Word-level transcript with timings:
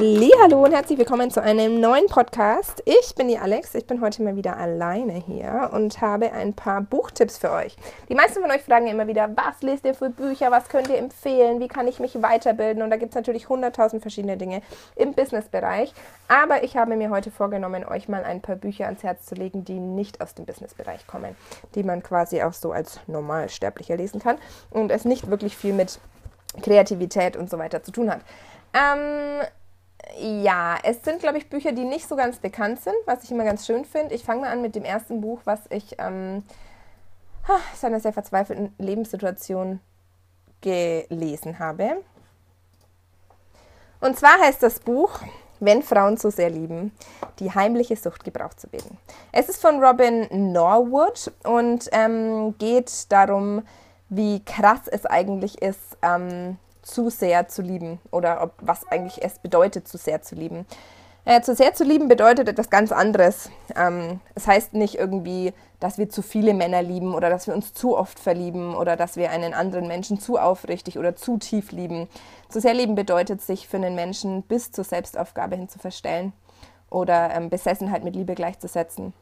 Hallo 0.00 0.64
und 0.64 0.72
herzlich 0.72 0.96
willkommen 0.96 1.28
zu 1.28 1.42
einem 1.42 1.80
neuen 1.80 2.06
Podcast. 2.06 2.84
Ich 2.84 3.16
bin 3.16 3.26
die 3.26 3.36
Alex, 3.36 3.74
ich 3.74 3.84
bin 3.84 4.00
heute 4.00 4.22
mal 4.22 4.36
wieder 4.36 4.56
alleine 4.56 5.14
hier 5.14 5.70
und 5.72 6.00
habe 6.00 6.30
ein 6.30 6.54
paar 6.54 6.82
Buchtipps 6.82 7.36
für 7.36 7.50
euch. 7.50 7.74
Die 8.08 8.14
meisten 8.14 8.40
von 8.40 8.48
euch 8.52 8.62
fragen 8.62 8.86
immer 8.86 9.08
wieder, 9.08 9.28
was 9.34 9.60
lest 9.60 9.84
ihr 9.84 9.94
für 9.94 10.10
Bücher, 10.10 10.52
was 10.52 10.68
könnt 10.68 10.86
ihr 10.86 10.98
empfehlen, 10.98 11.58
wie 11.58 11.66
kann 11.66 11.88
ich 11.88 11.98
mich 11.98 12.22
weiterbilden 12.22 12.84
und 12.84 12.90
da 12.90 12.96
gibt 12.96 13.10
es 13.10 13.16
natürlich 13.16 13.48
hunderttausend 13.48 14.00
verschiedene 14.00 14.36
Dinge 14.36 14.62
im 14.94 15.14
Businessbereich. 15.14 15.92
Aber 16.28 16.62
ich 16.62 16.76
habe 16.76 16.94
mir 16.94 17.10
heute 17.10 17.32
vorgenommen, 17.32 17.84
euch 17.84 18.08
mal 18.08 18.22
ein 18.22 18.40
paar 18.40 18.54
Bücher 18.54 18.84
ans 18.84 19.02
Herz 19.02 19.26
zu 19.26 19.34
legen, 19.34 19.64
die 19.64 19.80
nicht 19.80 20.20
aus 20.20 20.32
dem 20.32 20.46
Businessbereich 20.46 21.08
kommen, 21.08 21.34
die 21.74 21.82
man 21.82 22.04
quasi 22.04 22.40
auch 22.44 22.52
so 22.52 22.70
als 22.70 23.00
Normalsterblicher 23.08 23.96
lesen 23.96 24.20
kann 24.20 24.38
und 24.70 24.92
es 24.92 25.04
nicht 25.04 25.28
wirklich 25.28 25.56
viel 25.56 25.72
mit 25.72 25.98
Kreativität 26.62 27.36
und 27.36 27.50
so 27.50 27.58
weiter 27.58 27.82
zu 27.82 27.90
tun 27.90 28.12
hat. 28.12 28.20
Ähm, 28.74 29.42
ja, 30.16 30.76
es 30.82 31.02
sind, 31.02 31.20
glaube 31.20 31.38
ich, 31.38 31.48
Bücher, 31.48 31.72
die 31.72 31.84
nicht 31.84 32.08
so 32.08 32.16
ganz 32.16 32.38
bekannt 32.38 32.80
sind, 32.80 32.96
was 33.06 33.24
ich 33.24 33.30
immer 33.30 33.44
ganz 33.44 33.66
schön 33.66 33.84
finde. 33.84 34.14
Ich 34.14 34.24
fange 34.24 34.42
mal 34.42 34.50
an 34.50 34.62
mit 34.62 34.74
dem 34.74 34.84
ersten 34.84 35.20
Buch, 35.20 35.40
was 35.44 35.60
ich 35.70 35.96
ähm, 35.98 36.42
aus 37.72 37.84
einer 37.84 38.00
sehr 38.00 38.12
verzweifelten 38.12 38.74
Lebenssituation 38.78 39.80
gelesen 40.60 41.58
habe. 41.58 42.02
Und 44.00 44.18
zwar 44.18 44.38
heißt 44.40 44.62
das 44.62 44.80
Buch 44.80 45.20
Wenn 45.60 45.82
Frauen 45.82 46.16
so 46.16 46.30
sehr 46.30 46.50
lieben, 46.50 46.92
die 47.40 47.52
heimliche 47.52 47.96
Sucht 47.96 48.24
gebraucht 48.24 48.60
zu 48.60 48.72
werden. 48.72 48.96
Es 49.32 49.48
ist 49.48 49.60
von 49.60 49.82
Robin 49.82 50.52
Norwood 50.52 51.32
und 51.42 51.88
ähm, 51.92 52.56
geht 52.58 53.10
darum, 53.10 53.62
wie 54.08 54.44
krass 54.44 54.82
es 54.86 55.04
eigentlich 55.04 55.60
ist, 55.60 55.98
ähm, 56.02 56.58
zu 56.88 57.10
sehr 57.10 57.48
zu 57.48 57.62
lieben 57.62 58.00
oder 58.10 58.42
ob, 58.42 58.52
was 58.60 58.86
eigentlich 58.88 59.22
es 59.22 59.38
bedeutet, 59.38 59.86
zu 59.86 59.98
sehr 59.98 60.22
zu 60.22 60.34
lieben. 60.34 60.66
Äh, 61.24 61.42
zu 61.42 61.54
sehr 61.54 61.74
zu 61.74 61.84
lieben 61.84 62.08
bedeutet 62.08 62.48
etwas 62.48 62.70
ganz 62.70 62.90
anderes. 62.90 63.50
Ähm, 63.76 64.20
es 64.34 64.46
heißt 64.46 64.72
nicht 64.72 64.94
irgendwie, 64.94 65.52
dass 65.78 65.98
wir 65.98 66.08
zu 66.08 66.22
viele 66.22 66.54
Männer 66.54 66.82
lieben 66.82 67.14
oder 67.14 67.28
dass 67.28 67.46
wir 67.46 67.54
uns 67.54 67.74
zu 67.74 67.96
oft 67.96 68.18
verlieben 68.18 68.74
oder 68.74 68.96
dass 68.96 69.16
wir 69.16 69.30
einen 69.30 69.52
anderen 69.52 69.86
Menschen 69.88 70.18
zu 70.18 70.38
aufrichtig 70.38 70.98
oder 70.98 71.16
zu 71.16 71.36
tief 71.36 71.70
lieben. 71.70 72.08
Zu 72.48 72.60
sehr 72.60 72.72
lieben 72.72 72.94
bedeutet, 72.94 73.42
sich 73.42 73.68
für 73.68 73.76
einen 73.76 73.94
Menschen 73.94 74.42
bis 74.42 74.72
zur 74.72 74.84
Selbstaufgabe 74.84 75.56
hin 75.56 75.68
zu 75.68 75.78
verstellen 75.78 76.32
oder 76.88 77.30
ähm, 77.34 77.50
Besessenheit 77.50 78.04
mit 78.04 78.16
Liebe 78.16 78.34
gleichzusetzen. 78.34 79.12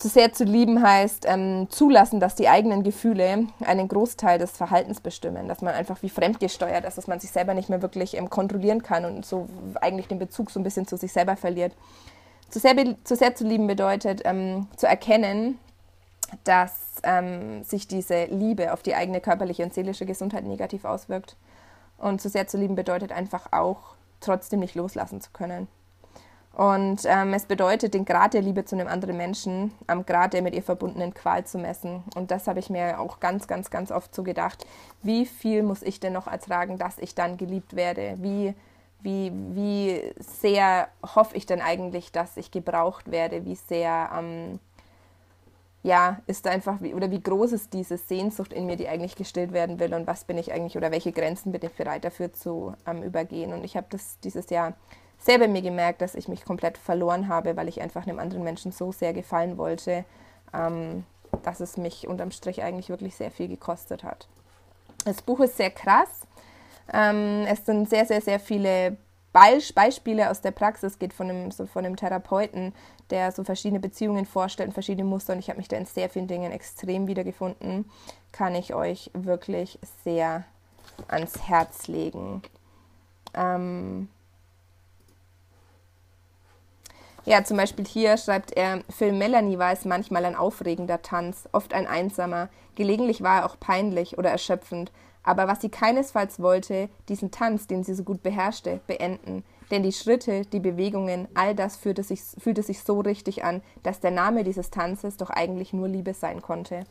Zu 0.00 0.08
sehr 0.08 0.32
zu 0.32 0.44
lieben 0.44 0.82
heißt 0.82 1.26
ähm, 1.28 1.66
zulassen, 1.68 2.20
dass 2.20 2.34
die 2.34 2.48
eigenen 2.48 2.82
Gefühle 2.82 3.48
einen 3.60 3.86
Großteil 3.86 4.38
des 4.38 4.52
Verhaltens 4.52 4.98
bestimmen, 5.02 5.46
dass 5.46 5.60
man 5.60 5.74
einfach 5.74 6.02
wie 6.02 6.08
fremdgesteuert 6.08 6.86
ist, 6.86 6.96
dass 6.96 7.06
man 7.06 7.20
sich 7.20 7.30
selber 7.30 7.52
nicht 7.52 7.68
mehr 7.68 7.82
wirklich 7.82 8.16
ähm, 8.16 8.30
kontrollieren 8.30 8.82
kann 8.82 9.04
und 9.04 9.26
so 9.26 9.46
eigentlich 9.82 10.08
den 10.08 10.18
Bezug 10.18 10.50
so 10.50 10.58
ein 10.58 10.62
bisschen 10.62 10.86
zu 10.86 10.96
sich 10.96 11.12
selber 11.12 11.36
verliert. 11.36 11.74
Zu 12.48 12.60
sehr, 12.60 12.74
zu, 13.04 13.14
sehr 13.14 13.34
zu 13.34 13.44
lieben 13.46 13.66
bedeutet 13.66 14.22
ähm, 14.24 14.68
zu 14.74 14.86
erkennen, 14.86 15.58
dass 16.44 16.72
ähm, 17.02 17.62
sich 17.64 17.86
diese 17.86 18.24
Liebe 18.24 18.72
auf 18.72 18.82
die 18.82 18.94
eigene 18.94 19.20
körperliche 19.20 19.64
und 19.64 19.74
seelische 19.74 20.06
Gesundheit 20.06 20.44
negativ 20.44 20.86
auswirkt. 20.86 21.36
Und 21.98 22.22
zu 22.22 22.30
sehr 22.30 22.46
zu 22.46 22.56
lieben 22.56 22.74
bedeutet 22.74 23.12
einfach 23.12 23.52
auch 23.52 23.96
trotzdem 24.20 24.60
nicht 24.60 24.76
loslassen 24.76 25.20
zu 25.20 25.30
können. 25.32 25.68
Und 26.52 27.02
ähm, 27.04 27.32
es 27.32 27.46
bedeutet, 27.46 27.94
den 27.94 28.04
Grad 28.04 28.34
der 28.34 28.42
Liebe 28.42 28.64
zu 28.64 28.74
einem 28.74 28.88
anderen 28.88 29.16
Menschen 29.16 29.72
am 29.86 30.04
Grad 30.04 30.32
der 30.32 30.42
mit 30.42 30.54
ihr 30.54 30.62
verbundenen 30.62 31.14
Qual 31.14 31.44
zu 31.46 31.58
messen. 31.58 32.02
Und 32.16 32.30
das 32.30 32.48
habe 32.48 32.58
ich 32.58 32.70
mir 32.70 32.98
auch 33.00 33.20
ganz, 33.20 33.46
ganz, 33.46 33.70
ganz 33.70 33.92
oft 33.92 34.14
so 34.14 34.24
gedacht. 34.24 34.66
Wie 35.02 35.26
viel 35.26 35.62
muss 35.62 35.82
ich 35.82 36.00
denn 36.00 36.12
noch 36.12 36.26
ertragen, 36.26 36.76
dass 36.76 36.98
ich 36.98 37.14
dann 37.14 37.36
geliebt 37.36 37.76
werde? 37.76 38.16
Wie, 38.18 38.54
wie, 39.00 39.32
wie 39.32 40.12
sehr 40.18 40.88
hoffe 41.14 41.36
ich 41.36 41.46
denn 41.46 41.60
eigentlich, 41.60 42.10
dass 42.10 42.36
ich 42.36 42.50
gebraucht 42.50 43.12
werde? 43.12 43.44
Wie 43.44 43.54
sehr, 43.54 44.10
ähm, 44.18 44.58
ja, 45.84 46.18
ist 46.26 46.48
einfach, 46.48 46.80
oder 46.80 47.12
wie 47.12 47.22
groß 47.22 47.52
ist 47.52 47.72
diese 47.72 47.96
Sehnsucht 47.96 48.52
in 48.52 48.66
mir, 48.66 48.76
die 48.76 48.88
eigentlich 48.88 49.14
gestillt 49.14 49.52
werden 49.52 49.78
will? 49.78 49.94
Und 49.94 50.08
was 50.08 50.24
bin 50.24 50.36
ich 50.36 50.52
eigentlich, 50.52 50.76
oder 50.76 50.90
welche 50.90 51.12
Grenzen 51.12 51.52
bin 51.52 51.62
ich 51.64 51.72
bereit 51.72 52.04
dafür 52.04 52.32
zu 52.32 52.74
ähm, 52.86 53.04
übergehen? 53.04 53.52
Und 53.52 53.64
ich 53.64 53.76
habe 53.76 53.86
das 53.88 54.18
dieses 54.18 54.50
Jahr 54.50 54.74
sehr 55.20 55.38
bei 55.38 55.48
mir 55.48 55.62
gemerkt, 55.62 56.00
dass 56.00 56.14
ich 56.14 56.28
mich 56.28 56.44
komplett 56.44 56.78
verloren 56.78 57.28
habe, 57.28 57.56
weil 57.56 57.68
ich 57.68 57.80
einfach 57.80 58.06
einem 58.06 58.18
anderen 58.18 58.42
Menschen 58.42 58.72
so 58.72 58.90
sehr 58.90 59.12
gefallen 59.12 59.58
wollte, 59.58 60.04
ähm, 60.52 61.04
dass 61.42 61.60
es 61.60 61.76
mich 61.76 62.08
unterm 62.08 62.30
Strich 62.30 62.62
eigentlich 62.62 62.88
wirklich 62.88 63.14
sehr 63.14 63.30
viel 63.30 63.46
gekostet 63.46 64.02
hat. 64.02 64.26
Das 65.04 65.22
Buch 65.22 65.40
ist 65.40 65.56
sehr 65.56 65.70
krass. 65.70 66.22
Ähm, 66.92 67.44
es 67.46 67.64
sind 67.64 67.88
sehr, 67.88 68.06
sehr, 68.06 68.20
sehr 68.20 68.40
viele 68.40 68.96
Beispiele 69.32 70.30
aus 70.30 70.40
der 70.40 70.50
Praxis. 70.50 70.98
Geht 70.98 71.12
von 71.12 71.30
einem, 71.30 71.50
so 71.50 71.66
von 71.66 71.84
einem 71.84 71.96
Therapeuten, 71.96 72.74
der 73.10 73.30
so 73.30 73.44
verschiedene 73.44 73.80
Beziehungen 73.80 74.26
vorstellt 74.26 74.70
und 74.70 74.72
verschiedene 74.72 75.08
Muster. 75.08 75.34
Und 75.34 75.38
ich 75.38 75.48
habe 75.48 75.58
mich 75.58 75.68
da 75.68 75.76
in 75.76 75.86
sehr 75.86 76.08
vielen 76.08 76.26
Dingen 76.26 76.50
extrem 76.50 77.06
wiedergefunden. 77.06 77.88
Kann 78.32 78.54
ich 78.54 78.74
euch 78.74 79.10
wirklich 79.14 79.78
sehr 80.02 80.44
ans 81.08 81.46
Herz 81.46 81.86
legen. 81.86 82.42
Ähm, 83.34 84.08
Ja, 87.26 87.44
zum 87.44 87.56
Beispiel 87.56 87.86
hier 87.86 88.16
schreibt 88.16 88.56
er, 88.56 88.80
für 88.88 89.12
Melanie 89.12 89.58
war 89.58 89.72
es 89.72 89.84
manchmal 89.84 90.24
ein 90.24 90.36
aufregender 90.36 91.02
Tanz, 91.02 91.48
oft 91.52 91.74
ein 91.74 91.86
einsamer, 91.86 92.48
gelegentlich 92.76 93.22
war 93.22 93.40
er 93.40 93.46
auch 93.46 93.60
peinlich 93.60 94.16
oder 94.16 94.30
erschöpfend, 94.30 94.90
aber 95.22 95.46
was 95.46 95.60
sie 95.60 95.68
keinesfalls 95.68 96.40
wollte, 96.40 96.88
diesen 97.08 97.30
Tanz, 97.30 97.66
den 97.66 97.84
sie 97.84 97.94
so 97.94 98.04
gut 98.04 98.22
beherrschte, 98.22 98.80
beenden. 98.86 99.44
Denn 99.70 99.82
die 99.82 99.92
Schritte, 99.92 100.42
die 100.46 100.60
Bewegungen, 100.60 101.28
all 101.34 101.54
das 101.54 101.76
fühlte 101.76 102.02
sich, 102.02 102.22
fühlte 102.38 102.62
sich 102.62 102.82
so 102.82 103.00
richtig 103.00 103.44
an, 103.44 103.62
dass 103.82 104.00
der 104.00 104.10
Name 104.10 104.42
dieses 104.42 104.70
Tanzes 104.70 105.16
doch 105.16 105.30
eigentlich 105.30 105.72
nur 105.72 105.88
Liebe 105.88 106.14
sein 106.14 106.42
konnte. 106.42 106.84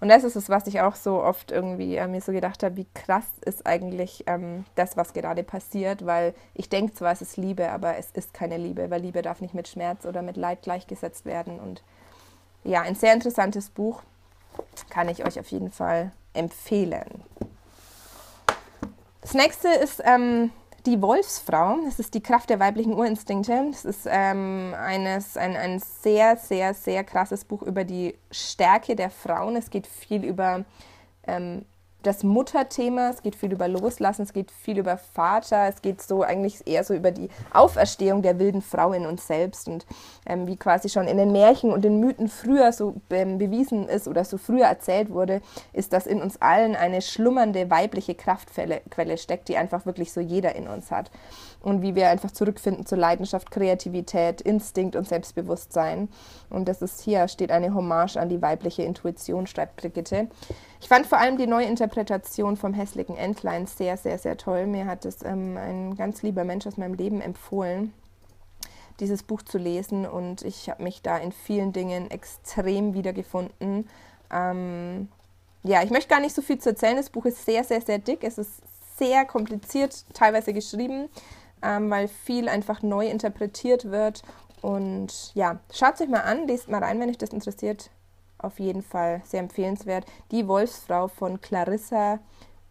Und 0.00 0.08
das 0.08 0.24
ist 0.24 0.36
es, 0.36 0.48
was 0.48 0.66
ich 0.66 0.80
auch 0.80 0.96
so 0.96 1.22
oft 1.22 1.50
irgendwie 1.50 1.96
äh, 1.96 2.06
mir 2.06 2.20
so 2.20 2.32
gedacht 2.32 2.62
habe, 2.62 2.76
wie 2.76 2.86
krass 2.94 3.26
ist 3.44 3.66
eigentlich 3.66 4.24
ähm, 4.26 4.64
das, 4.74 4.96
was 4.96 5.12
gerade 5.12 5.42
passiert, 5.42 6.04
weil 6.04 6.34
ich 6.54 6.68
denke 6.68 6.94
zwar, 6.94 7.12
es 7.12 7.22
ist 7.22 7.36
Liebe, 7.36 7.70
aber 7.70 7.96
es 7.96 8.10
ist 8.12 8.34
keine 8.34 8.56
Liebe, 8.56 8.90
weil 8.90 9.00
Liebe 9.00 9.22
darf 9.22 9.40
nicht 9.40 9.54
mit 9.54 9.68
Schmerz 9.68 10.04
oder 10.04 10.22
mit 10.22 10.36
Leid 10.36 10.62
gleichgesetzt 10.62 11.24
werden. 11.24 11.60
Und 11.60 11.82
ja, 12.64 12.82
ein 12.82 12.94
sehr 12.94 13.14
interessantes 13.14 13.70
Buch 13.70 14.02
kann 14.90 15.08
ich 15.08 15.24
euch 15.26 15.38
auf 15.38 15.48
jeden 15.48 15.70
Fall 15.70 16.12
empfehlen. 16.32 17.22
Das 19.20 19.34
nächste 19.34 19.68
ist 19.68 20.02
ähm, 20.04 20.50
die 20.86 21.00
Wolfsfrau, 21.00 21.78
das 21.84 21.98
ist 21.98 22.14
die 22.14 22.22
Kraft 22.22 22.50
der 22.50 22.60
weiblichen 22.60 22.92
Urinstinkte. 22.92 23.68
Das 23.70 23.84
ist 23.84 24.06
ähm, 24.10 24.74
eines, 24.78 25.36
ein, 25.36 25.56
ein 25.56 25.78
sehr, 25.78 26.36
sehr, 26.36 26.74
sehr 26.74 27.04
krasses 27.04 27.44
Buch 27.44 27.62
über 27.62 27.84
die 27.84 28.14
Stärke 28.30 28.94
der 28.94 29.10
Frauen. 29.10 29.56
Es 29.56 29.70
geht 29.70 29.86
viel 29.86 30.24
über 30.24 30.64
ähm, 31.26 31.64
das 32.06 32.22
Mutterthema, 32.22 33.10
es 33.10 33.22
geht 33.22 33.34
viel 33.34 33.52
über 33.52 33.68
Loslassen, 33.68 34.22
es 34.22 34.32
geht 34.32 34.50
viel 34.50 34.78
über 34.78 34.96
Vater, 34.96 35.68
es 35.68 35.82
geht 35.82 36.02
so 36.02 36.22
eigentlich 36.22 36.66
eher 36.66 36.84
so 36.84 36.94
über 36.94 37.10
die 37.10 37.28
Auferstehung 37.52 38.22
der 38.22 38.38
wilden 38.38 38.62
Frau 38.62 38.92
in 38.92 39.06
uns 39.06 39.26
selbst 39.26 39.68
und 39.68 39.86
ähm, 40.26 40.46
wie 40.46 40.56
quasi 40.56 40.88
schon 40.88 41.08
in 41.08 41.16
den 41.16 41.32
Märchen 41.32 41.72
und 41.72 41.82
den 41.82 42.00
Mythen 42.00 42.28
früher 42.28 42.72
so 42.72 42.94
ähm, 43.10 43.38
bewiesen 43.38 43.88
ist 43.88 44.06
oder 44.06 44.24
so 44.24 44.38
früher 44.38 44.66
erzählt 44.66 45.10
wurde, 45.10 45.40
ist, 45.72 45.92
dass 45.92 46.06
in 46.06 46.20
uns 46.20 46.40
allen 46.40 46.76
eine 46.76 47.00
schlummernde 47.00 47.70
weibliche 47.70 48.14
Kraftquelle 48.14 49.18
steckt, 49.18 49.48
die 49.48 49.56
einfach 49.56 49.86
wirklich 49.86 50.12
so 50.12 50.20
jeder 50.20 50.54
in 50.54 50.68
uns 50.68 50.90
hat 50.90 51.10
und 51.64 51.80
wie 51.80 51.94
wir 51.94 52.10
einfach 52.10 52.30
zurückfinden 52.30 52.84
zur 52.84 52.98
Leidenschaft, 52.98 53.50
Kreativität, 53.50 54.42
Instinkt 54.42 54.96
und 54.96 55.08
Selbstbewusstsein. 55.08 56.08
Und 56.50 56.68
das 56.68 56.82
ist 56.82 57.00
hier, 57.00 57.26
steht 57.28 57.50
eine 57.50 57.74
Hommage 57.74 58.16
an 58.16 58.28
die 58.28 58.42
weibliche 58.42 58.82
Intuition, 58.82 59.46
schreibt 59.46 59.76
Brigitte. 59.76 60.28
Ich 60.80 60.88
fand 60.88 61.06
vor 61.06 61.18
allem 61.18 61.38
die 61.38 61.46
neue 61.46 61.64
Interpretation 61.64 61.93
vom 62.56 62.74
hässlichen 62.74 63.16
Entlein 63.16 63.66
sehr, 63.66 63.96
sehr, 63.96 64.18
sehr 64.18 64.36
toll. 64.36 64.66
Mir 64.66 64.86
hat 64.86 65.04
es 65.04 65.22
ähm, 65.22 65.56
ein 65.56 65.96
ganz 65.96 66.22
lieber 66.22 66.44
Mensch 66.44 66.66
aus 66.66 66.76
meinem 66.76 66.94
Leben 66.94 67.20
empfohlen, 67.20 67.92
dieses 69.00 69.22
Buch 69.22 69.42
zu 69.42 69.58
lesen 69.58 70.06
und 70.06 70.42
ich 70.42 70.68
habe 70.70 70.82
mich 70.82 71.02
da 71.02 71.18
in 71.18 71.32
vielen 71.32 71.72
Dingen 71.72 72.10
extrem 72.10 72.94
wiedergefunden. 72.94 73.88
Ähm, 74.30 75.08
ja, 75.62 75.82
ich 75.82 75.90
möchte 75.90 76.08
gar 76.08 76.20
nicht 76.20 76.34
so 76.34 76.42
viel 76.42 76.58
zu 76.58 76.70
erzählen. 76.70 76.96
Das 76.96 77.10
Buch 77.10 77.24
ist 77.24 77.44
sehr, 77.44 77.64
sehr, 77.64 77.80
sehr 77.80 77.98
dick. 77.98 78.22
Es 78.22 78.38
ist 78.38 78.62
sehr 78.96 79.24
kompliziert 79.24 80.04
teilweise 80.12 80.52
geschrieben 80.52 81.08
ähm, 81.64 81.90
weil 81.90 82.08
viel 82.08 82.48
einfach 82.48 82.82
neu 82.82 83.08
interpretiert 83.08 83.90
wird. 83.90 84.22
Und 84.60 85.34
ja, 85.34 85.58
schaut 85.72 85.94
es 85.94 86.02
euch 86.02 86.08
mal 86.08 86.20
an, 86.20 86.46
lest 86.46 86.68
mal 86.68 86.82
rein, 86.82 87.00
wenn 87.00 87.10
euch 87.10 87.18
das 87.18 87.30
interessiert. 87.30 87.90
Auf 88.44 88.60
jeden 88.60 88.82
Fall 88.82 89.22
sehr 89.24 89.40
empfehlenswert. 89.40 90.04
Die 90.30 90.46
Wolfsfrau 90.46 91.08
von 91.08 91.40
Clarissa 91.40 92.18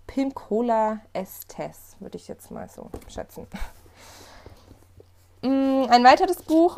Pincola 0.05 0.99
Estes, 1.13 1.95
würde 1.99 2.17
ich 2.17 2.27
jetzt 2.27 2.51
mal 2.51 2.69
so 2.69 2.91
schätzen. 3.07 3.47
Mm, 5.41 5.87
ein 5.89 6.03
weiteres 6.03 6.41
Buch 6.41 6.77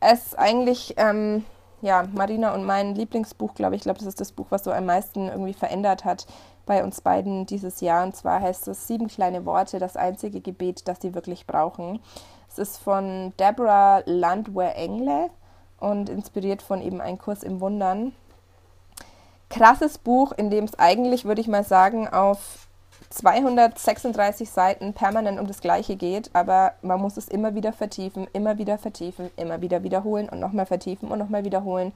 ist 0.00 0.38
eigentlich 0.38 0.94
ähm, 0.96 1.44
ja, 1.80 2.08
Marina 2.12 2.54
und 2.54 2.64
mein 2.64 2.94
Lieblingsbuch, 2.94 3.54
glaube 3.54 3.74
ich. 3.74 3.80
Ich 3.80 3.84
glaube, 3.84 3.98
das 3.98 4.08
ist 4.08 4.20
das 4.20 4.32
Buch, 4.32 4.46
was 4.50 4.64
so 4.64 4.72
am 4.72 4.86
meisten 4.86 5.28
irgendwie 5.28 5.54
verändert 5.54 6.04
hat 6.04 6.26
bei 6.66 6.82
uns 6.82 7.00
beiden 7.00 7.46
dieses 7.46 7.80
Jahr. 7.80 8.04
Und 8.04 8.16
zwar 8.16 8.40
heißt 8.40 8.68
es 8.68 8.86
Sieben 8.86 9.08
kleine 9.08 9.44
Worte, 9.44 9.78
das 9.78 9.96
einzige 9.96 10.40
Gebet, 10.40 10.88
das 10.88 10.98
sie 11.00 11.14
wirklich 11.14 11.46
brauchen. 11.46 12.00
Es 12.48 12.58
ist 12.58 12.78
von 12.78 13.32
Deborah 13.38 14.02
Landwehr-Engle 14.06 15.30
und 15.80 16.08
inspiriert 16.08 16.62
von 16.62 16.82
eben 16.82 17.00
Ein 17.00 17.18
Kurs 17.18 17.42
im 17.42 17.60
Wundern. 17.60 18.12
Krasses 19.50 19.98
Buch, 19.98 20.32
in 20.32 20.50
dem 20.50 20.64
es 20.64 20.78
eigentlich, 20.78 21.24
würde 21.24 21.40
ich 21.40 21.48
mal 21.48 21.64
sagen, 21.64 22.08
auf 22.08 22.68
236 23.10 24.50
Seiten 24.50 24.92
permanent 24.92 25.40
um 25.40 25.46
das 25.46 25.60
Gleiche 25.60 25.96
geht, 25.96 26.30
aber 26.34 26.72
man 26.82 27.00
muss 27.00 27.16
es 27.16 27.28
immer 27.28 27.54
wieder 27.54 27.72
vertiefen, 27.72 28.26
immer 28.32 28.58
wieder 28.58 28.76
vertiefen, 28.76 29.30
immer 29.36 29.62
wieder 29.62 29.82
wiederholen 29.82 30.28
und 30.28 30.40
nochmal 30.40 30.66
vertiefen 30.66 31.10
und 31.10 31.18
nochmal 31.18 31.44
wiederholen. 31.44 31.92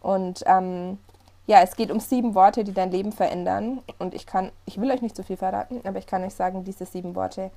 Und 0.00 0.44
ähm, 0.46 0.98
ja, 1.46 1.60
es 1.60 1.76
geht 1.76 1.90
um 1.90 2.00
sieben 2.00 2.34
Worte, 2.34 2.62
die 2.62 2.72
dein 2.72 2.90
Leben 2.90 3.12
verändern. 3.12 3.80
Und 3.98 4.14
ich 4.14 4.26
kann, 4.26 4.52
ich 4.66 4.80
will 4.80 4.90
euch 4.90 5.02
nicht 5.02 5.16
zu 5.16 5.24
viel 5.24 5.36
verraten, 5.36 5.80
aber 5.84 5.98
ich 5.98 6.06
kann 6.06 6.22
euch 6.22 6.34
sagen, 6.34 6.64
diese 6.64 6.86
sieben 6.86 7.14
Worte 7.14 7.50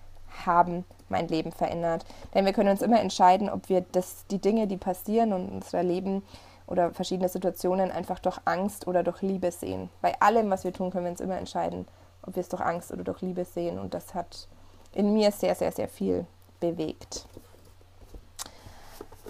haben 0.46 0.86
mein 1.10 1.28
Leben 1.28 1.52
verändert. 1.52 2.06
Denn 2.34 2.46
wir 2.46 2.54
können 2.54 2.70
uns 2.70 2.82
immer 2.82 3.00
entscheiden, 3.00 3.50
ob 3.50 3.70
wir 3.70 3.86
das, 3.92 4.26
die 4.30 4.40
Dinge, 4.40 4.68
die 4.68 4.78
passieren 4.78 5.32
in 5.32 5.50
unserem 5.50 5.88
Leben 5.88 6.24
oder 6.66 6.92
verschiedene 6.92 7.30
Situationen 7.30 7.92
einfach 7.92 8.20
durch 8.20 8.40
Angst 8.46 8.88
oder 8.88 9.04
durch 9.04 9.22
Liebe 9.22 9.52
sehen. 9.52 9.90
Bei 10.02 10.20
allem, 10.20 10.50
was 10.50 10.64
wir 10.64 10.74
tun, 10.74 10.92
können 10.92 11.06
wir 11.06 11.12
uns 11.12 11.22
immer 11.22 11.38
entscheiden, 11.38 11.88
ob 12.24 12.36
wir 12.36 12.42
es 12.42 12.50
durch 12.50 12.62
Angst 12.62 12.92
oder 12.92 13.04
durch 13.04 13.22
Liebe 13.22 13.46
sehen. 13.46 13.80
Und 13.80 13.94
das 13.94 14.14
hat 14.14 14.48
in 14.94 15.14
mir 15.14 15.32
sehr, 15.32 15.56
sehr, 15.56 15.72
sehr 15.72 15.88
viel 15.88 16.26
bewegt. 16.60 17.26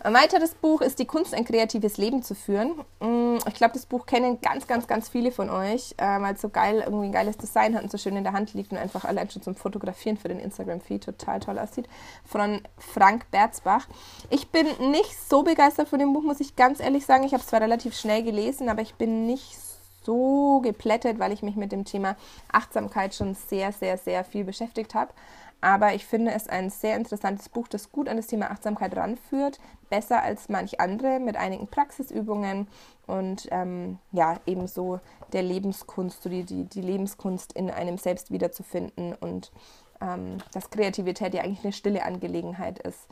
Ein 0.04 0.14
weiteres 0.14 0.54
Buch 0.54 0.82
ist 0.82 1.00
Die 1.00 1.06
Kunst, 1.06 1.34
ein 1.34 1.46
kreatives 1.46 1.98
Leben 1.98 2.24
zu 2.24 2.36
führen. 2.36 2.74
Mm, 3.00 3.38
ich 3.48 3.56
glaube, 3.56 3.74
das 3.74 3.86
Buch 3.86 4.06
kennen 4.06 4.40
ganz, 4.42 4.68
ganz, 4.68 4.88
ganz 4.88 5.10
viele 5.10 5.32
von 5.32 5.50
euch, 5.50 5.96
äh, 5.98 6.22
weil 6.22 6.36
es 6.36 6.42
so 6.42 6.50
geil, 6.50 6.84
irgendwie 6.86 7.08
ein 7.08 7.12
geiles 7.12 7.38
Design 7.38 7.76
hat 7.76 7.84
und 7.84 7.92
so 7.92 7.98
schön 7.98 8.16
in 8.16 8.24
der 8.24 8.34
Hand 8.34 8.54
liegt 8.54 8.72
und 8.72 8.78
einfach 8.78 9.06
allein 9.06 9.30
schon 9.30 9.42
zum 9.42 9.56
Fotografieren 9.56 10.18
für 10.18 10.28
den 10.28 10.40
Instagram-Feed 10.40 11.04
total 11.04 11.40
toll 11.40 11.60
aussieht. 11.60 11.88
Von 12.26 12.62
Frank 12.78 13.30
Berzbach. 13.32 13.88
Ich 14.30 14.50
bin 14.50 14.68
nicht 14.92 15.16
so 15.30 15.44
begeistert 15.44 15.90
von 15.90 16.00
dem 16.00 16.14
Buch, 16.14 16.24
muss 16.24 16.40
ich 16.40 16.56
ganz 16.56 16.80
ehrlich 16.80 17.06
sagen. 17.06 17.24
Ich 17.24 17.34
habe 17.34 17.42
es 17.42 17.48
zwar 17.50 17.62
relativ 17.62 17.96
schnell 17.96 18.24
gelesen, 18.24 18.70
aber 18.70 18.82
ich 18.82 18.96
bin 18.96 19.26
nicht 19.26 19.58
so 20.06 20.62
geplättet, 20.62 21.20
weil 21.20 21.34
ich 21.34 21.44
mich 21.44 21.56
mit 21.56 21.72
dem 21.72 21.84
Thema 21.84 22.16
Achtsamkeit 22.52 23.14
schon 23.14 23.36
sehr, 23.36 23.74
sehr, 23.74 23.98
sehr 23.98 24.24
viel 24.24 24.46
beschäftigt 24.46 24.96
habe. 24.96 25.12
Aber 25.60 25.96
ich 25.96 26.06
finde 26.06 26.32
es 26.32 26.48
ein 26.48 26.70
sehr 26.70 26.96
interessantes 26.96 27.50
Buch, 27.50 27.68
das 27.68 27.92
gut 27.92 28.08
an 28.08 28.18
das 28.18 28.28
Thema 28.28 28.52
Achtsamkeit 28.52 28.96
ranführt, 28.96 29.60
besser 29.90 30.22
als 30.22 30.50
manch 30.50 30.80
andere 30.80 31.20
mit 31.20 31.36
einigen 31.36 31.68
Praxisübungen. 31.68 32.68
Und 33.08 33.48
ähm, 33.52 33.98
ja, 34.12 34.40
ebenso 34.46 35.00
der 35.34 35.42
Lebenskunst, 35.42 36.22
so 36.22 36.30
die, 36.30 36.44
die, 36.44 36.66
die 36.66 36.82
Lebenskunst 36.82 37.54
in 37.54 37.72
einem 37.72 37.98
selbst 37.98 38.32
wiederzufinden. 38.32 39.16
Und 39.16 39.52
ähm, 40.00 40.38
dass 40.54 40.70
Kreativität 40.70 41.34
ja 41.34 41.42
eigentlich 41.42 41.64
eine 41.64 41.74
stille 41.74 42.04
Angelegenheit 42.04 42.80
ist, 42.80 43.08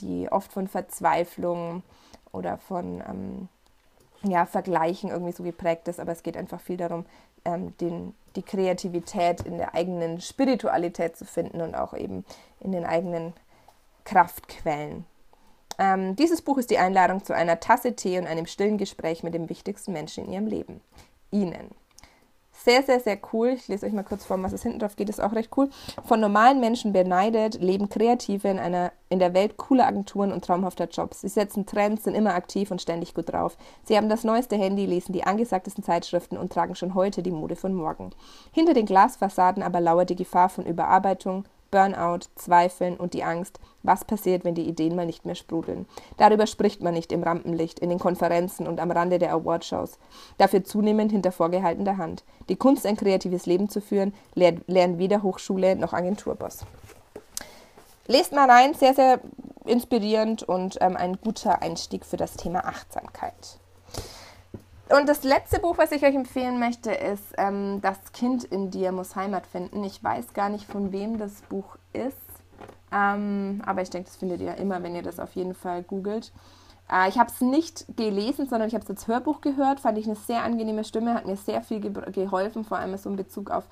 die 0.00 0.30
oft 0.30 0.52
von 0.52 0.68
Verzweiflung 0.68 1.82
oder 2.32 2.56
von 2.56 3.02
ähm, 3.06 3.48
ja, 4.22 4.46
Vergleichen 4.46 5.10
irgendwie 5.10 5.32
so 5.32 5.42
geprägt 5.42 5.88
ist, 5.88 6.00
aber 6.00 6.12
es 6.12 6.22
geht 6.22 6.36
einfach 6.36 6.60
viel 6.60 6.76
darum, 6.76 7.06
ähm, 7.44 7.76
den, 7.78 8.14
die 8.36 8.42
Kreativität 8.42 9.40
in 9.42 9.58
der 9.58 9.74
eigenen 9.74 10.20
Spiritualität 10.20 11.16
zu 11.16 11.24
finden 11.24 11.60
und 11.60 11.74
auch 11.74 11.94
eben 11.94 12.24
in 12.60 12.72
den 12.72 12.84
eigenen 12.84 13.32
Kraftquellen. 14.04 15.04
Ähm, 15.78 16.16
dieses 16.16 16.42
Buch 16.42 16.58
ist 16.58 16.70
die 16.70 16.78
Einladung 16.78 17.24
zu 17.24 17.34
einer 17.34 17.60
Tasse 17.60 17.96
Tee 17.96 18.18
und 18.18 18.26
einem 18.26 18.46
stillen 18.46 18.78
Gespräch 18.78 19.22
mit 19.22 19.34
dem 19.34 19.48
wichtigsten 19.48 19.92
Menschen 19.92 20.26
in 20.26 20.32
ihrem 20.32 20.46
Leben, 20.46 20.80
Ihnen. 21.30 21.70
Sehr, 22.62 22.82
sehr, 22.82 23.00
sehr 23.00 23.18
cool. 23.32 23.48
Ich 23.48 23.68
lese 23.68 23.86
euch 23.86 23.92
mal 23.94 24.02
kurz 24.02 24.26
vor, 24.26 24.42
was 24.42 24.52
es 24.52 24.62
hinten 24.62 24.80
drauf 24.80 24.94
geht, 24.94 25.08
ist 25.08 25.20
auch 25.20 25.32
recht 25.32 25.50
cool. 25.56 25.70
Von 26.04 26.20
normalen 26.20 26.60
Menschen 26.60 26.92
beneidet, 26.92 27.54
leben 27.54 27.88
Kreative 27.88 28.48
in, 28.48 28.58
einer, 28.58 28.92
in 29.08 29.18
der 29.18 29.32
Welt 29.32 29.56
cooler 29.56 29.86
Agenturen 29.86 30.30
und 30.30 30.44
traumhafter 30.44 30.86
Jobs. 30.86 31.22
Sie 31.22 31.28
setzen 31.28 31.64
Trends, 31.64 32.04
sind 32.04 32.14
immer 32.14 32.34
aktiv 32.34 32.70
und 32.70 32.82
ständig 32.82 33.14
gut 33.14 33.32
drauf. 33.32 33.56
Sie 33.84 33.96
haben 33.96 34.10
das 34.10 34.24
neueste 34.24 34.56
Handy, 34.56 34.84
lesen 34.84 35.14
die 35.14 35.24
angesagtesten 35.24 35.82
Zeitschriften 35.82 36.36
und 36.36 36.52
tragen 36.52 36.74
schon 36.74 36.94
heute 36.94 37.22
die 37.22 37.30
Mode 37.30 37.56
von 37.56 37.72
morgen. 37.72 38.10
Hinter 38.52 38.74
den 38.74 38.84
Glasfassaden 38.84 39.62
aber 39.62 39.80
lauert 39.80 40.10
die 40.10 40.16
Gefahr 40.16 40.50
von 40.50 40.66
Überarbeitung, 40.66 41.46
Burnout, 41.70 42.26
Zweifeln 42.34 42.96
und 42.96 43.14
die 43.14 43.24
Angst, 43.24 43.60
was 43.82 44.04
passiert, 44.04 44.44
wenn 44.44 44.54
die 44.54 44.68
Ideen 44.68 44.96
mal 44.96 45.06
nicht 45.06 45.24
mehr 45.24 45.34
sprudeln. 45.34 45.86
Darüber 46.16 46.46
spricht 46.46 46.82
man 46.82 46.94
nicht 46.94 47.12
im 47.12 47.22
Rampenlicht, 47.22 47.78
in 47.78 47.88
den 47.88 47.98
Konferenzen 47.98 48.66
und 48.66 48.80
am 48.80 48.90
Rande 48.90 49.18
der 49.18 49.32
Awardshows. 49.32 49.98
Dafür 50.38 50.64
zunehmend 50.64 51.12
hinter 51.12 51.32
vorgehaltener 51.32 51.96
Hand. 51.96 52.24
Die 52.48 52.56
Kunst, 52.56 52.86
ein 52.86 52.96
kreatives 52.96 53.46
Leben 53.46 53.68
zu 53.68 53.80
führen, 53.80 54.12
lernt 54.34 54.98
weder 54.98 55.22
Hochschule 55.22 55.76
noch 55.76 55.92
Agenturboss. 55.92 56.64
Lest 58.06 58.32
mal 58.32 58.50
rein, 58.50 58.74
sehr, 58.74 58.94
sehr 58.94 59.20
inspirierend 59.64 60.42
und 60.42 60.78
ähm, 60.80 60.96
ein 60.96 61.18
guter 61.22 61.62
Einstieg 61.62 62.04
für 62.04 62.16
das 62.16 62.34
Thema 62.34 62.64
Achtsamkeit. 62.64 63.59
Und 64.90 65.08
das 65.08 65.22
letzte 65.22 65.60
Buch, 65.60 65.78
was 65.78 65.92
ich 65.92 66.02
euch 66.02 66.14
empfehlen 66.16 66.58
möchte, 66.58 66.90
ist 66.90 67.34
ähm, 67.38 67.80
Das 67.80 68.12
Kind 68.12 68.42
in 68.42 68.70
dir 68.70 68.90
muss 68.90 69.14
Heimat 69.14 69.46
finden. 69.46 69.84
Ich 69.84 70.02
weiß 70.02 70.32
gar 70.34 70.48
nicht, 70.48 70.64
von 70.64 70.90
wem 70.90 71.16
das 71.16 71.42
Buch 71.42 71.76
ist, 71.92 72.16
ähm, 72.92 73.62
aber 73.64 73.82
ich 73.82 73.90
denke, 73.90 74.08
das 74.08 74.16
findet 74.16 74.40
ihr 74.40 74.56
immer, 74.56 74.82
wenn 74.82 74.96
ihr 74.96 75.02
das 75.02 75.20
auf 75.20 75.32
jeden 75.36 75.54
Fall 75.54 75.84
googelt. 75.84 76.32
Äh, 76.90 77.08
ich 77.08 77.18
habe 77.18 77.30
es 77.30 77.40
nicht 77.40 77.86
gelesen, 77.96 78.48
sondern 78.48 78.68
ich 78.68 78.74
habe 78.74 78.82
es 78.82 78.90
als 78.90 79.06
Hörbuch 79.06 79.40
gehört. 79.40 79.78
Fand 79.78 79.96
ich 79.96 80.06
eine 80.06 80.16
sehr 80.16 80.42
angenehme 80.42 80.82
Stimme, 80.82 81.14
hat 81.14 81.26
mir 81.26 81.36
sehr 81.36 81.62
viel 81.62 81.80
ge 81.80 81.92
geholfen, 82.10 82.64
vor 82.64 82.78
allem 82.78 82.96
so 82.96 83.10
in 83.10 83.16
Bezug 83.16 83.50
auf 83.50 83.64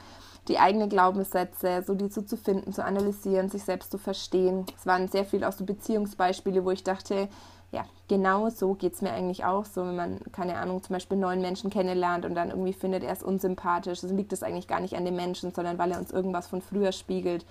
die 0.47 0.59
eigenen 0.59 0.88
Glaubenssätze, 0.88 1.82
so 1.87 1.94
die 1.94 2.09
so 2.09 2.23
zu 2.23 2.37
finden, 2.37 2.73
zu 2.73 2.85
analysieren, 2.85 3.50
sich 3.50 3.64
selbst 3.64 3.91
zu 3.91 3.99
verstehen. 3.99 4.67
Es 4.76 4.87
waren 4.87 5.09
sehr 5.09 5.25
viel 5.25 5.44
auch 5.44 5.53
so 5.53 5.64
Beziehungsbeispiele, 5.64 6.64
wo 6.64 6.71
ich 6.71 6.85
dachte, 6.85 7.29
ja, 7.70 7.85
genau 8.09 8.49
so 8.49 8.75
geht 8.75 8.94
es 8.94 9.03
mir 9.03 9.12
eigentlich 9.12 9.44
auch 9.44 9.67
so, 9.67 9.85
wenn 9.85 9.97
man, 9.97 10.20
keine 10.32 10.56
Ahnung, 10.56 10.82
zum 10.82 10.94
Beispiel 10.94 11.19
neuen 11.19 11.43
Menschen 11.43 11.69
kennenlernt 11.69 12.25
und 12.25 12.35
dann 12.35 12.49
irgendwie 12.49 12.73
findet, 12.73 13.03
er 13.05 13.12
ist 13.12 13.23
unsympathisch. 13.23 14.03
Also 14.03 14.15
liegt 14.15 14.32
es 14.32 14.43
eigentlich 14.43 14.69
gar 14.69 14.81
nicht 14.81 14.97
an 14.97 15.05
dem 15.05 15.17
Menschen, 15.17 15.53
sondern 15.53 15.76
weil 15.79 15.93
er 15.93 15.99
uns 15.99 16.11
irgendwas 16.11 16.47
von 16.47 16.62
früher 16.62 16.93
spiegelt, 16.93 17.44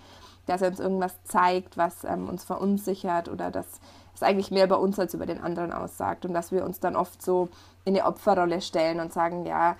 dass 0.48 0.62
er 0.62 0.70
uns 0.70 0.80
irgendwas 0.80 1.22
zeigt, 1.24 1.78
was 1.78 2.04
ähm, 2.04 2.30
uns 2.30 2.44
verunsichert 2.44 3.30
oder 3.30 3.52
dass 3.52 3.80
es 4.16 4.24
eigentlich 4.24 4.50
mehr 4.50 4.66
über 4.66 4.80
uns 4.80 4.98
als 4.98 5.14
über 5.14 5.28
den 5.28 5.40
anderen 5.40 5.72
aussagt 5.72 6.26
und 6.26 6.34
dass 6.34 6.52
wir 6.52 6.66
uns 6.66 6.80
dann 6.80 6.96
oft 6.96 7.22
so 7.22 7.50
in 7.86 7.96
eine 7.96 8.06
Opferrolle 8.06 8.62
stellen 8.62 9.00
und 9.00 9.14
sagen, 9.14 9.46
ja, 9.46 9.76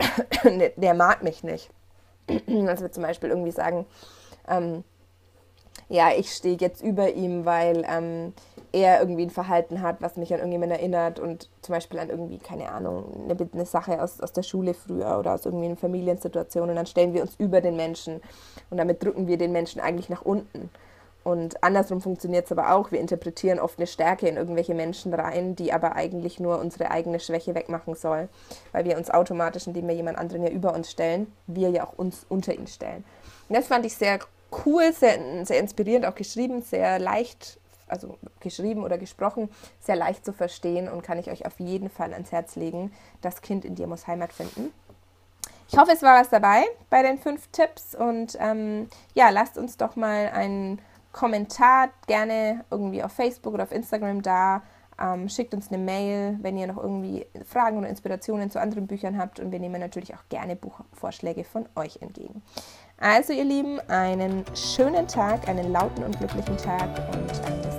der 0.76 0.94
mag 0.94 1.22
mich 1.22 1.44
nicht. 1.44 1.70
Also 2.66 2.82
wir 2.82 2.90
zum 2.90 3.04
Beispiel 3.04 3.28
irgendwie 3.28 3.52
sagen, 3.52 3.86
ähm, 4.48 4.82
ja, 5.88 6.10
ich 6.16 6.32
stehe 6.32 6.56
jetzt 6.58 6.82
über 6.82 7.12
ihm, 7.12 7.44
weil 7.44 7.84
ähm, 7.88 8.32
er 8.72 9.00
irgendwie 9.00 9.22
ein 9.22 9.30
Verhalten 9.30 9.82
hat, 9.82 9.96
was 10.00 10.16
mich 10.16 10.32
an 10.32 10.40
irgendjemanden 10.40 10.78
erinnert 10.78 11.20
und 11.20 11.48
zum 11.62 11.74
Beispiel 11.74 11.98
an 11.98 12.10
irgendwie, 12.10 12.38
keine 12.38 12.70
Ahnung, 12.70 13.28
eine, 13.28 13.48
eine 13.52 13.66
Sache 13.66 14.02
aus, 14.02 14.20
aus 14.20 14.32
der 14.32 14.42
Schule 14.42 14.74
früher 14.74 15.18
oder 15.18 15.34
aus 15.34 15.46
irgendwie 15.46 15.66
einer 15.66 15.76
Familiensituation 15.76 16.68
und 16.68 16.76
dann 16.76 16.86
stellen 16.86 17.14
wir 17.14 17.22
uns 17.22 17.36
über 17.38 17.60
den 17.60 17.76
Menschen 17.76 18.20
und 18.70 18.78
damit 18.78 19.02
drücken 19.02 19.28
wir 19.28 19.38
den 19.38 19.52
Menschen 19.52 19.80
eigentlich 19.80 20.08
nach 20.08 20.22
unten. 20.22 20.70
Und 21.22 21.60
andersrum 21.64 22.00
funktioniert 22.00 22.44
es 22.44 22.52
aber 22.52 22.72
auch. 22.72 22.92
Wir 22.92 23.00
interpretieren 23.00 23.58
oft 23.58 23.78
eine 23.78 23.88
Stärke 23.88 24.28
in 24.28 24.36
irgendwelche 24.36 24.74
Menschen 24.74 25.12
rein, 25.12 25.56
die 25.56 25.72
aber 25.72 25.96
eigentlich 25.96 26.38
nur 26.38 26.60
unsere 26.60 26.92
eigene 26.92 27.18
Schwäche 27.18 27.56
wegmachen 27.56 27.96
soll, 27.96 28.28
weil 28.70 28.84
wir 28.84 28.96
uns 28.96 29.10
automatisch, 29.10 29.66
indem 29.66 29.88
wir 29.88 29.94
jemand 29.96 30.18
anderen 30.18 30.44
ja 30.44 30.50
über 30.50 30.72
uns 30.72 30.88
stellen, 30.88 31.32
wir 31.48 31.70
ja 31.70 31.84
auch 31.84 31.94
uns 31.98 32.24
unter 32.28 32.54
ihn 32.54 32.68
stellen. 32.68 33.02
Und 33.48 33.56
das 33.56 33.66
fand 33.66 33.84
ich 33.86 33.96
sehr 33.96 34.20
cool, 34.64 34.92
sehr, 34.92 35.44
sehr 35.44 35.58
inspirierend, 35.58 36.06
auch 36.06 36.14
geschrieben, 36.14 36.62
sehr 36.62 36.98
leicht 36.98 37.58
also 37.88 38.18
geschrieben 38.40 38.82
oder 38.82 38.98
gesprochen, 38.98 39.48
sehr 39.80 39.96
leicht 39.96 40.24
zu 40.24 40.32
verstehen 40.32 40.88
und 40.88 41.02
kann 41.02 41.18
ich 41.18 41.30
euch 41.30 41.46
auf 41.46 41.60
jeden 41.60 41.88
Fall 41.88 42.12
ans 42.12 42.32
Herz 42.32 42.56
legen. 42.56 42.92
Das 43.20 43.42
Kind 43.42 43.64
in 43.64 43.74
dir 43.74 43.86
muss 43.86 44.06
Heimat 44.06 44.32
finden. 44.32 44.72
Ich 45.68 45.76
hoffe, 45.76 45.92
es 45.92 46.02
war 46.02 46.20
was 46.20 46.30
dabei 46.30 46.64
bei 46.90 47.02
den 47.02 47.18
fünf 47.18 47.48
Tipps 47.48 47.94
und 47.94 48.36
ähm, 48.40 48.88
ja, 49.14 49.30
lasst 49.30 49.58
uns 49.58 49.76
doch 49.76 49.96
mal 49.96 50.30
einen 50.30 50.80
Kommentar 51.12 51.88
gerne 52.06 52.64
irgendwie 52.70 53.02
auf 53.02 53.12
Facebook 53.12 53.54
oder 53.54 53.64
auf 53.64 53.72
Instagram 53.72 54.22
da. 54.22 54.62
Ähm, 54.98 55.28
schickt 55.28 55.52
uns 55.52 55.68
eine 55.68 55.78
Mail, 55.78 56.38
wenn 56.40 56.56
ihr 56.56 56.66
noch 56.66 56.78
irgendwie 56.78 57.26
Fragen 57.44 57.78
oder 57.78 57.88
Inspirationen 57.88 58.50
zu 58.50 58.60
anderen 58.60 58.86
Büchern 58.86 59.18
habt 59.18 59.40
und 59.40 59.50
wir 59.50 59.58
nehmen 59.58 59.80
natürlich 59.80 60.14
auch 60.14 60.22
gerne 60.30 60.56
Buchvorschläge 60.56 61.44
von 61.44 61.68
euch 61.74 62.00
entgegen. 62.00 62.42
Also 62.98 63.34
ihr 63.34 63.44
Lieben, 63.44 63.78
einen 63.88 64.42
schönen 64.54 65.06
Tag, 65.06 65.48
einen 65.48 65.70
lauten 65.70 66.02
und 66.02 66.18
glücklichen 66.18 66.56
Tag 66.56 66.88
und 67.12 67.26
bis 67.26 67.76